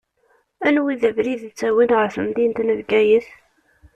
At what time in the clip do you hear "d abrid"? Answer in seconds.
1.01-1.41